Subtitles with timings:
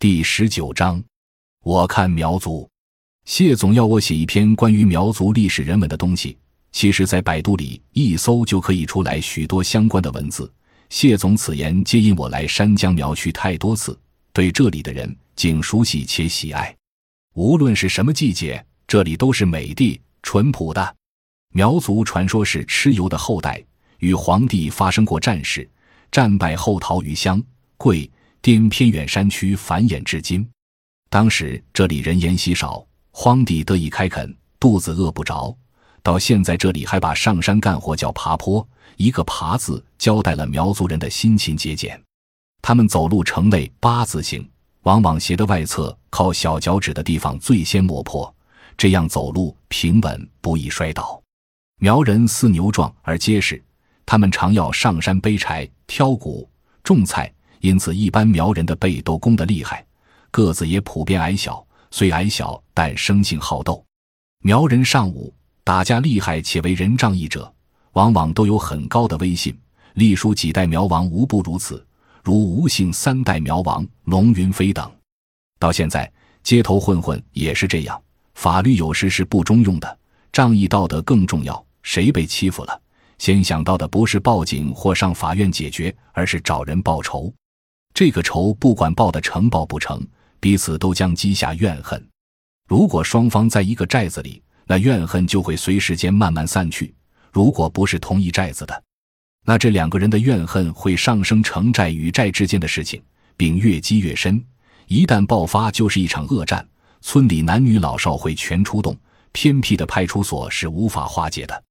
[0.00, 1.02] 第十九章，
[1.64, 2.70] 我看苗族。
[3.24, 6.38] 谢总要我写一篇关于苗族历史人文的东西，
[6.70, 10.48] 其实，在百度里一搜就可以出来许多相关的文字。
[10.88, 13.98] 谢总此言皆因我来山江苗区太多次，
[14.32, 16.72] 对这里的人竟熟悉且喜爱。
[17.34, 20.96] 无论是什么季节，这里都是美的、淳朴的。
[21.52, 23.60] 苗族传说是蚩尤的后代，
[23.98, 25.68] 与黄帝发生过战事，
[26.12, 27.42] 战败后逃于湘、
[27.76, 28.08] 桂。
[28.40, 30.48] 滇偏远山区繁衍至今，
[31.10, 35.54] 当时这里人烟稀少，荒地得以开垦，肚子饿不着。
[36.02, 42.00] 到现在这里还把上山干活叫爬坡，一个爬字交代了苗族人的辛勤节俭。
[42.62, 44.48] 他们走路呈类八字形，
[44.82, 48.32] 往往鞋的外侧靠小脚趾的地方最先磨破，
[48.76, 51.20] 这样走路平稳，不易摔倒。
[51.80, 53.62] 苗人似牛壮而结实，
[54.06, 56.48] 他们常要上山背柴、挑谷、
[56.82, 57.30] 种菜。
[57.60, 59.84] 因此，一般苗人的背都弓得厉害，
[60.30, 61.64] 个子也普遍矮小。
[61.90, 63.84] 虽矮小，但生性好斗。
[64.42, 65.32] 苗人尚武，
[65.64, 67.52] 打架厉害且为人仗义者，
[67.92, 69.58] 往往都有很高的威信。
[69.94, 71.84] 历数几代苗王无不如此，
[72.22, 74.88] 如吴姓三代苗王龙云飞等。
[75.58, 76.10] 到现在，
[76.42, 78.00] 街头混混也是这样。
[78.34, 79.98] 法律有时是不中用的，
[80.30, 81.66] 仗义道德更重要。
[81.82, 82.80] 谁被欺负了，
[83.18, 87.32] 先想到的不是报警或上法院解决，而是找人报仇。
[87.98, 90.00] 这个仇不管报的成报不成，
[90.38, 92.00] 彼此都将积下怨恨。
[92.68, 96.94] 如果双方在一个寨子里，那怨恨就会随时间慢慢散去；
[97.32, 98.82] 如果不是同一寨子的，
[99.44, 103.02] 那这两个人的怨恨会上升成寨与寨之间的事情，
[103.36, 104.40] 并越积越深。
[104.86, 106.64] 一旦爆发，就是一场恶战，
[107.00, 108.96] 村里男女老少会全出动，
[109.32, 111.64] 偏僻的派出所是无法化解的。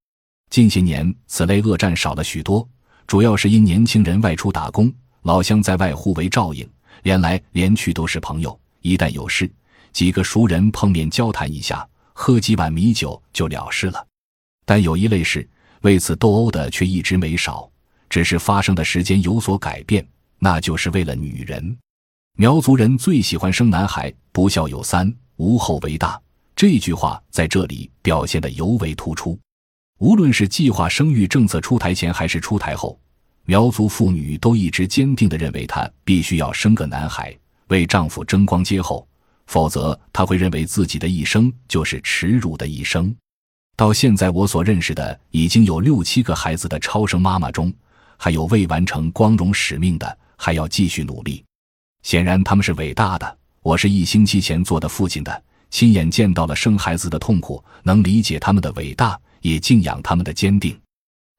[0.50, 2.68] 近些年，此类恶战少了许多，
[3.08, 4.94] 主要是因年轻人外出打工。
[5.28, 6.66] 老乡在外互为照应，
[7.04, 8.58] 连来连去都是朋友。
[8.80, 9.52] 一旦有事，
[9.92, 14.08] 几个熟人碰面交谈一下，喝几碗米酒就了事了。
[14.66, 15.46] 但有一类事，
[15.82, 17.70] 为此斗殴的却一直没少，
[18.10, 20.08] 只是发生的时间有所改变，
[20.40, 21.78] 那就是为了女人。
[22.38, 26.18] 苗族人最喜欢生男孩，“不孝有三，无后为大”
[26.56, 29.38] 这句话在这里表现的尤为突出。
[30.00, 32.98] 无论是计划生育政策出台前，还是出台后。
[33.50, 37.34] 苗族妇女都一直坚定地认为，她必须要生个男孩，
[37.70, 39.08] 为丈夫争光接后，
[39.46, 43.16] 否则她会认为自己的一生就是耻辱的一生。
[43.78, 47.74] 到现在，我所认识的已经有六七个孩子的超生妈妈中，
[48.18, 51.42] 还有未完成光荣使命的，还要继续努力。
[52.04, 53.38] 显然，他们是伟大的。
[53.62, 60.78] 我是一星期前做的父亲的，亲眼见到了生孩子的痛苦，能理解他们的伟大，也敬仰他们的坚定。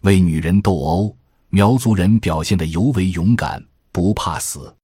[0.04, 1.14] 为女人斗殴。
[1.50, 4.74] 苗族人表现得尤为勇敢，不怕死。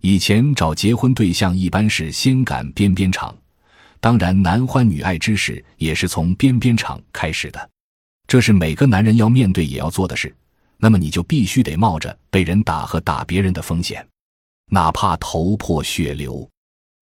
[0.00, 3.36] 以前找结婚对象一般是先赶边边场，
[4.00, 7.70] 当然男欢女爱之事也是从边边场开始的。
[8.28, 10.34] 这是每个男人要面对也要做的事。
[10.76, 14.06] 那么你就必须得冒着被人打和打别人的风险，
[14.70, 16.48] 哪怕头破血流。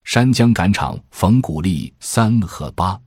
[0.04, 2.98] 山江赶场逢古历三和八，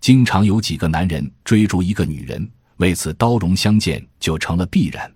[0.00, 5.10] 经常有几个男人追逐一个女人，为此刀戎相见就成了必然。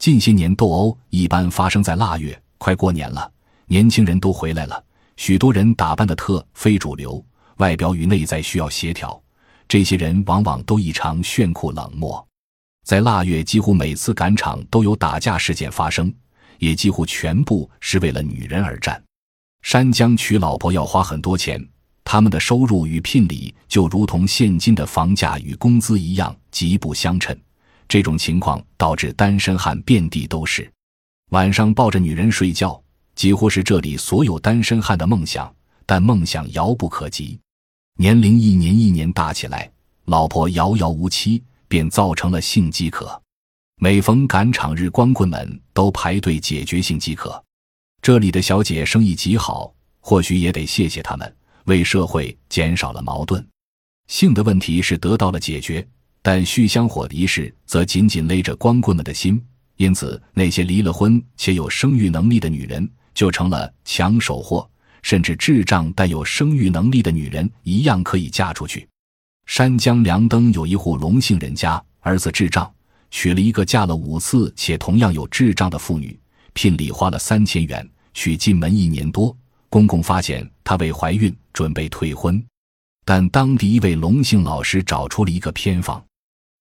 [0.00, 3.30] 近些年斗殴一般发生在腊月，快过年了，
[3.66, 4.82] 年轻人都回来了，
[5.18, 7.22] 许多人打扮的特非主流，
[7.58, 9.22] 外表与内在需要协调。
[9.68, 12.26] 这些人往往都异常炫酷冷漠，
[12.86, 16.10] 在腊月几乎每次赶场都有打架事件发生，
[16.60, 19.00] 也几乎全部是为了女人而战。
[19.60, 21.62] 山江娶老婆要花很多钱，
[22.04, 27.38] 他们的收入与聘礼就如同现今的房价与工资一样，极不相称。
[27.90, 30.72] 这种情况导致单身汉遍地都是，
[31.30, 32.80] 晚上抱着女人睡觉，
[33.16, 35.52] 几乎是这里所有单身汉的梦想。
[35.84, 37.36] 但梦想遥不可及，
[37.96, 39.68] 年龄一年一年大起来，
[40.04, 43.20] 老婆遥遥无期，便造成了性饥渴。
[43.74, 47.44] 每逢赶场日，光棍们都排队解决性饥渴。
[48.00, 53.44] 这里的小姐生意极好，或许也得谢谢他们，为社会减少了矛盾，
[54.06, 55.84] 性的问题是得到了解决。
[56.22, 59.42] 但续香火的仪式则紧紧勒着光棍们的心，
[59.76, 64.68] 因此那些离了婚且有生育能力的女人就成了抢手货，
[65.02, 68.86] 甚至智障但有生育能力的女人一样可以嫁出去。
[69.46, 72.70] 山江梁登有一户龙姓人家，儿子智障，
[73.10, 76.18] 娶了一个嫁了五次且同样有智障的妇女，
[76.52, 79.34] 聘礼花了三千元，娶进门一年多，
[79.70, 82.40] 公公发现她未怀孕，准备退婚，
[83.06, 86.04] 但当地一位龙姓老师找出了一个偏方。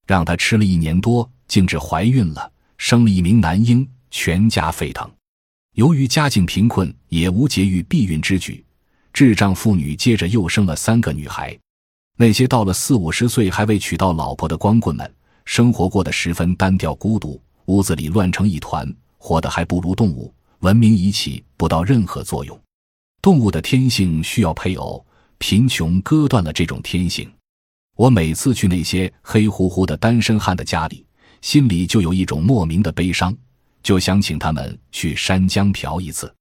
[0.09, 5.07] 让她吃了一年多，竟至怀孕了，生了一名男婴，全家沸腾。
[5.75, 8.65] 由于家境贫困，也无节育避孕之举，
[9.13, 11.55] 智障妇女接着又生了三个女孩。
[12.17, 15.13] 那些到了四五十岁还未娶到老婆的光棍们，
[15.45, 20.33] 生活过得十分单调孤独，屋子里乱成一团，活得还不如动物。
[20.61, 22.59] 文明仪起不到任何作用。
[23.21, 25.05] 动物的天性需要配偶，
[25.37, 27.31] 贫穷割断了这种天性。
[27.99, 31.05] 我每次去那些黑乎乎的单身汉的家里，
[31.41, 33.35] 心里就有一种莫名的悲伤。
[33.83, 36.33] 就想请他们去山江嫖一次，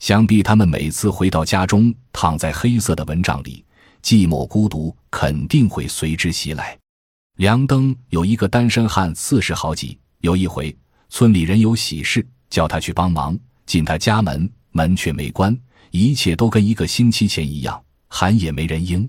[0.00, 3.64] 想必他们每次回到家中，躺在黑色的蚊帐里，
[4.02, 6.76] 寂寞孤独肯定会随之袭来。
[7.36, 9.96] 梁登有一个单身汉，四十好几。
[10.22, 10.76] 有一回，
[11.08, 15.56] 村里人有喜事，叫他去帮忙，进他家门，门却没关，
[15.92, 19.08] 一切都跟一个星期前一样，喊也没人应。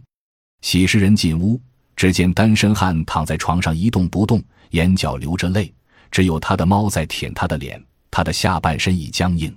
[0.61, 1.59] 喜事人进屋，
[1.97, 5.73] 只见单身汉躺在床上一动不动，眼角流着泪。
[6.09, 9.53] 只有他的猫在舔他的脸，他的下半身已僵硬。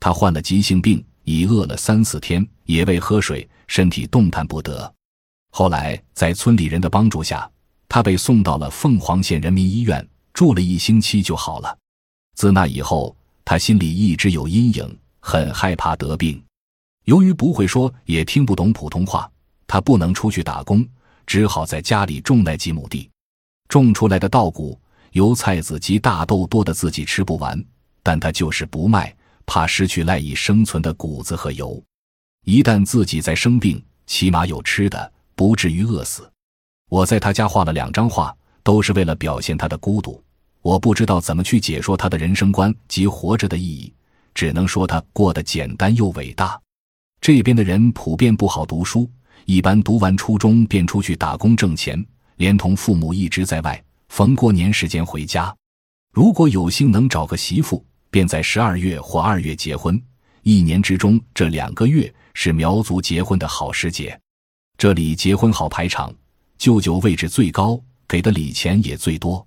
[0.00, 4.92] 他患了急性病，已饿了三四天，也未喝水，身体动弹不得。
[5.52, 7.48] 后来在村里人的帮助下，
[7.88, 11.78] 他被送到了凤凰县人民医院，住了一星期就好了。
[12.34, 13.14] 自那以后，
[13.44, 16.42] 他心里一直有阴影，很害怕得病。
[17.04, 19.30] 由于不会说，也听不懂普通话，
[19.66, 20.86] 他不能出去打工，
[21.26, 23.10] 只好在家里种那几亩地，
[23.68, 24.78] 种出来的稻谷。
[25.12, 27.62] 油菜籽及大豆多的自己吃不完，
[28.02, 29.14] 但他就是不卖，
[29.46, 31.82] 怕失去赖以生存的谷子和油。
[32.44, 36.30] 一旦自己再生病，起码有吃的，不至于饿死。
[36.90, 40.22] 我在他家画了两张画，都是为了表现他的孤独。
[40.60, 43.90] 我不知道怎么去解说他的人生观及活着的意义，
[44.34, 46.60] 只能说他过得简单又伟大。
[47.22, 49.08] 这边的人普遍不好读书，
[49.44, 52.04] 一般读完初中便出去打工挣钱，
[52.36, 53.82] 连同父母一直在外。
[54.08, 55.54] 逢过年时间回家，
[56.12, 60.00] 如果有幸能找个媳妇，便在十二月或二月结婚。
[60.42, 64.18] 一年之中这两个月是苗族结婚的好时节，
[64.78, 66.14] 这里结婚好排场，
[66.56, 69.44] 舅舅位置最高，给的礼钱也最多。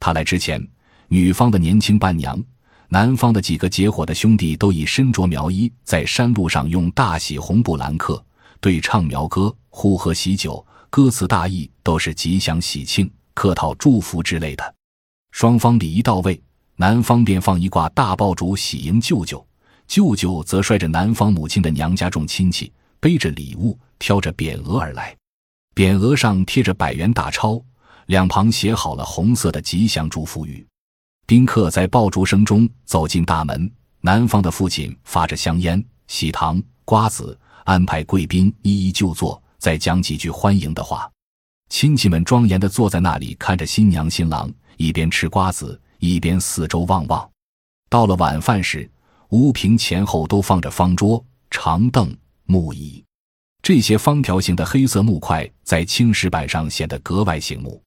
[0.00, 0.60] 他来之前，
[1.06, 2.42] 女方的年轻伴娘，
[2.88, 8.22] 男方的几个结伙的兄弟都已身着苗衣，在山路上用大喜红布拦客，
[8.62, 13.12] 对唱苗歌，呼喝喜酒，歌词大意都是吉祥喜庆。
[13.34, 14.74] 客套祝福之类的，
[15.32, 16.40] 双方礼仪到位，
[16.76, 19.44] 男方便放一挂大爆竹喜迎舅舅，
[19.88, 25.16] 舅舅则率着男方母亲的娘家众亲戚，背着礼物，挑着匾额而来，
[25.74, 27.60] 匾额上贴着百元大钞，
[28.06, 30.64] 两旁写好了红色的吉祥祝福语。
[31.26, 33.68] 宾客在爆竹声中走进大门，
[34.02, 41.10] 男方的父亲发着香烟、喜糖、瓜子，安排贵宾一一就座，再讲几句欢迎的话。
[41.68, 47.28] 亲戚们庄严地坐在那里，看着新娘新郎一边吃瓜子，一边四周望望。
[47.88, 48.90] 到了晚饭时，
[49.30, 52.14] 屋屏前后都放着方桌、长凳、
[52.44, 53.02] 木椅，
[53.62, 57.82] 这些方条形的黑色木块在青石板上显得格外醒目。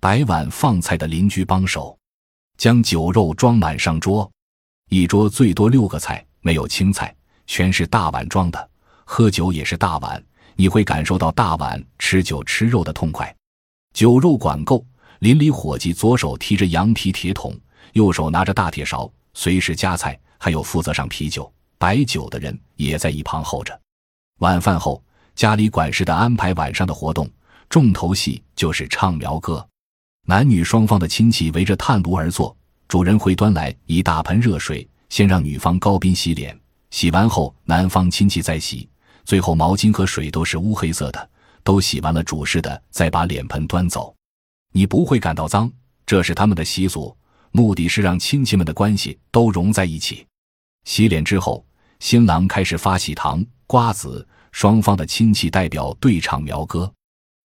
[0.00, 1.96] 摆碗放菜的邻居帮手，
[2.58, 4.30] 将酒肉装满上桌。
[4.90, 7.14] 一桌最多六个菜，没有青菜，
[7.46, 8.70] 全是大碗装的。
[9.04, 10.22] 喝酒也是大碗。
[10.54, 13.34] 你会感受到大碗吃酒吃肉的痛快，
[13.94, 14.84] 酒肉管够。
[15.20, 17.58] 邻里伙计左手提着羊皮铁桶，
[17.92, 20.18] 右手拿着大铁勺，随时夹菜。
[20.38, 23.80] 还有负责上啤酒、白酒的人也在一旁候着。
[24.40, 25.00] 晚饭后，
[25.36, 27.30] 家里管事的安排晚上的活动，
[27.70, 29.64] 重头戏就是唱苗歌。
[30.26, 32.56] 男女双方的亲戚围着炭炉而坐，
[32.88, 36.58] 主人会端来一大盆热水，先让女方高宾洗脸，
[36.92, 38.88] 洗完后男方亲戚再洗。
[39.24, 41.30] 最后，毛巾和水都是乌黑色的，
[41.64, 44.14] 都洗完了，主事的再把脸盆端走。
[44.72, 45.72] 你不会感到脏，
[46.04, 47.16] 这是他们的习俗，
[47.50, 50.26] 目的是让亲戚们的关系都融在一起。
[50.84, 51.64] 洗脸之后，
[51.98, 56.92] 新郎开始发喜糖、瓜子，双方的亲戚代表对唱苗歌。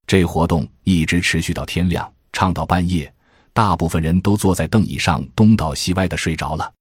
[0.08, 3.12] 这活动一直持续到天亮，唱到半夜，
[3.54, 6.74] 大部分人都坐在凳椅上东倒西歪的睡着了。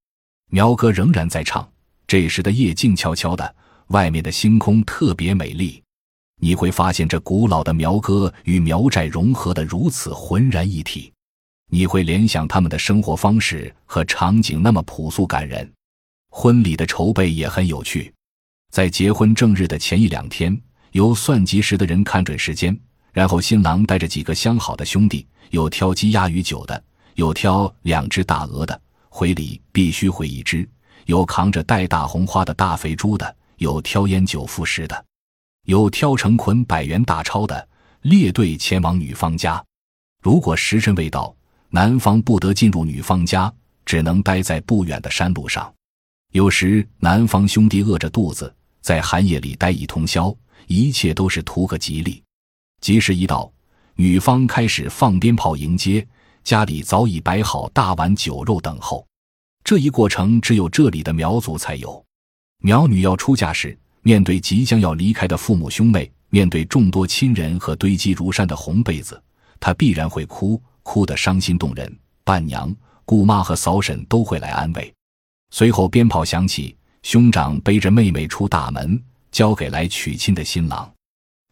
[0.50, 1.68] 苗歌仍然在唱，
[2.06, 3.54] 这时的夜静悄悄的。
[3.88, 5.80] 外面的星空特别美丽，
[6.40, 11.12] 你会发现这古老的苗歌与苗寨融合的如此浑然一体。
[11.70, 15.72] 你会联想他们的生活方式和场景那么朴素感人。
[16.30, 18.12] 婚礼的筹备也很有趣，
[18.72, 20.60] 在结婚正日的前一两天，
[20.90, 22.76] 由算计时的人看准时间，
[23.12, 26.82] 然后新郎带着几个相好的兄弟，有挑鸡鸭鱼酒的，
[27.14, 30.66] 有挑两只大鹅的，回礼必须回一只；
[31.06, 33.34] 有扛着带大红花的大肥猪的。
[33.58, 35.04] 有挑烟酒赋诗的，
[35.64, 37.66] 有挑成捆百元大钞的，
[38.02, 39.64] 列队前往女方家。
[40.22, 41.34] 如果时辰未到，
[41.70, 43.50] 男方不得进入女方家，
[43.86, 45.72] 只能待在不远的山路上。
[46.32, 50.36] 有时男方兄弟饿着肚子，在寒夜里待一通宵，
[50.66, 52.22] 一切都是图个吉利。
[52.82, 53.50] 吉时一到，
[53.94, 56.06] 女方开始放鞭炮迎接，
[56.44, 59.06] 家里早已摆好大碗酒肉等候。
[59.66, 62.00] 这一过程只有这里的苗族才有。
[62.62, 69.20] 苗女要出嫁时，面对即将要离开的父母兄妹，面对众多亲人和堆积如山的红被子，
[69.58, 71.92] 她必然会哭，哭得伤心动人。
[72.23, 72.73] 伴娘、
[73.04, 74.94] 姑妈和嫂婶都会来安慰。
[75.50, 80.88] 随后鞭炮响起，兄长背着妹妹出大门，交给来娶亲的新郎。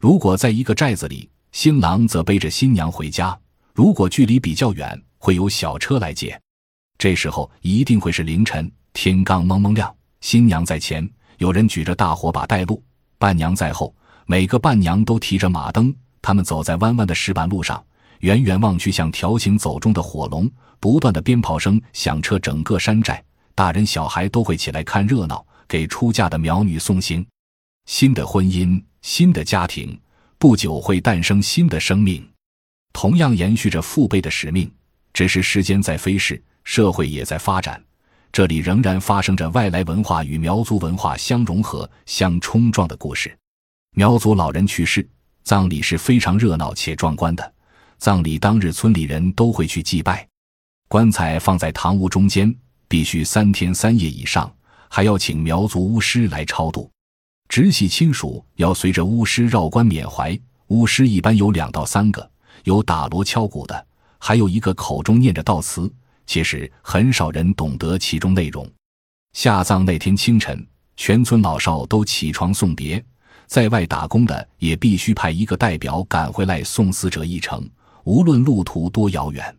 [0.00, 3.36] 如果在一个寨子里，新郎则背着新娘回家；
[3.74, 6.40] 如果距离比较远，会有小车来接。
[7.04, 11.06] 这时候一定会是凌晨，天刚蒙蒙亮，新娘在前，
[11.36, 12.82] 有人举着大火把带路，
[13.18, 13.94] 伴娘在后，
[14.24, 15.94] 每个伴娘都提着马灯。
[16.22, 17.84] 他们走在弯弯的石板路上，
[18.20, 23.22] 远远望去像条形走中的火龙，不断的鞭炮声响彻整个山寨，
[23.54, 27.22] 大人小孩都会起来看热闹，给出嫁的苗女送行。
[27.84, 30.00] 新的婚姻，新的家庭，
[30.38, 32.26] 不久会诞生新的生命，
[32.94, 34.72] 同样延续着父辈的使命，
[35.12, 36.42] 只是时间在飞逝。
[36.64, 37.82] 社会也在发展，
[38.32, 43.36] 这里仍然发生着外来文化与苗族文化相融合、相冲撞的故事。
[43.94, 45.08] 苗族老人去世，
[45.44, 47.54] 葬礼是非常热闹且壮观的。
[47.98, 50.26] 葬礼当日，村里人都会去祭拜，
[50.88, 52.52] 棺材放在堂屋中间，
[52.88, 54.52] 必须三天三夜以上，
[54.88, 56.90] 还要请苗族巫师来超度。
[57.48, 60.36] 直系亲属要随着巫师绕棺缅怀，
[60.68, 62.28] 巫师一般有两到三个，
[62.64, 63.86] 有打锣敲鼓的，
[64.18, 65.92] 还有一个口中念着悼词。
[66.26, 68.70] 其实很少人懂得其中内容。
[69.32, 70.66] 下葬那天清晨，
[70.96, 73.04] 全村老少都起床送别，
[73.46, 77.68] 在外打工的也必须派一个代表赶回来送死者一程，
[78.04, 79.56] 无论路途多遥远。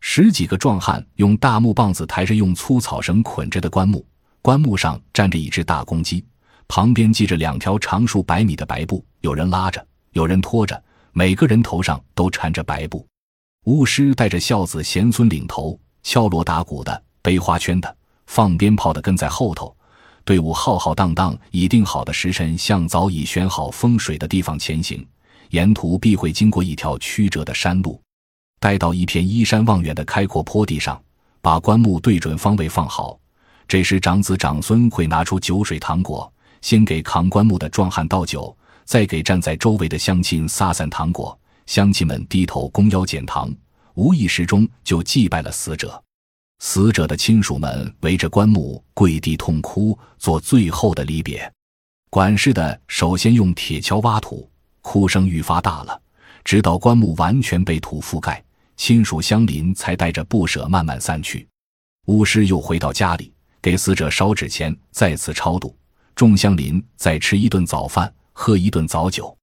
[0.00, 4.06] 十几个壮汉用大木棒子抬着用粗草绳捆着的棺木，
[4.40, 6.24] 棺木上站着一只大公鸡，
[6.68, 10.80] 旁边系着两条长数百米的白布，有人拉着，有人拖着，
[11.12, 13.04] 每个人头上都缠着白布。
[13.64, 15.78] 巫师带着孝子贤孙领头。
[16.08, 17.96] 敲锣打鼓的、背花圈的、
[18.28, 19.76] 放鞭炮的跟在后头，
[20.24, 25.06] 队伍浩浩荡荡，已定好的时辰向早已选好风水的地方前行。
[25.50, 28.00] 沿途必会经过一条曲折的山路，
[28.58, 30.98] 待到一片依山望远的开阔坡地上，
[31.42, 33.20] 把棺木对准方位放好。
[33.68, 41.38] 这时，长子长孙会拿出酒水糖果，先给扛棺木的壮汉倒酒，再给站在周围的乡亲撒散糖果。
[41.66, 43.54] 乡亲们低头弓腰捡糖。
[43.98, 46.00] 无意识中就祭拜了死者，
[46.60, 51.52] 死者的亲属们围着棺木跪地痛哭，做最后的离别。
[52.08, 54.48] 管事的首先用铁锹挖土，
[54.82, 56.00] 哭声愈发大了，
[56.44, 58.40] 直到棺木完全被土覆盖，
[58.76, 61.48] 亲属乡邻才带着不舍慢慢散去。
[62.06, 65.76] 巫师又回到家里，给死者烧纸钱，再次超度。
[66.14, 69.36] 众乡邻再吃一顿早饭，喝一顿早酒，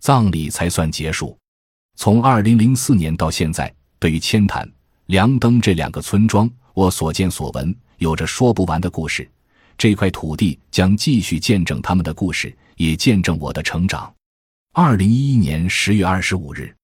[0.00, 1.36] 葬礼才算结束。
[1.96, 3.70] 从二零零四年到现在。
[4.00, 4.68] 对于千潭、
[5.06, 9.30] 梁登这两个村庄，我所见所闻有着说不完的故事。
[9.76, 14.12] 这块土地将继续见证他们的故事，也见证我的成长。
[14.72, 16.74] 二零一一年十月二十五日。